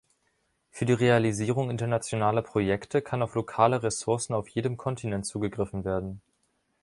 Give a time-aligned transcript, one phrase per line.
[0.71, 6.21] Für die Realisierung internationaler Projekte kann auf lokale Ressourcen auf jedem Kontinent zugegriffen werden.